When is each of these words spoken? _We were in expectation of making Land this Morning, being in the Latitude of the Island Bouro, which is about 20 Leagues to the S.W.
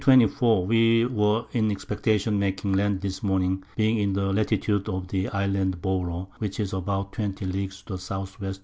_We 0.65 1.05
were 1.05 1.45
in 1.51 1.69
expectation 1.69 2.33
of 2.33 2.39
making 2.39 2.73
Land 2.73 3.01
this 3.01 3.21
Morning, 3.21 3.63
being 3.77 3.99
in 3.99 4.13
the 4.13 4.33
Latitude 4.33 4.89
of 4.89 5.09
the 5.09 5.29
Island 5.29 5.79
Bouro, 5.79 6.27
which 6.39 6.59
is 6.59 6.73
about 6.73 7.13
20 7.13 7.45
Leagues 7.45 7.83
to 7.83 7.97
the 7.97 7.97
S.W. 7.97 8.53